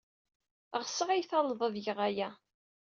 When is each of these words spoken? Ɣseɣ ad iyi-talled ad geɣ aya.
Ɣseɣ 0.81 1.09
ad 1.09 1.17
iyi-talled 1.19 1.61
ad 1.67 1.75
geɣ 1.85 1.99
aya. 2.07 2.29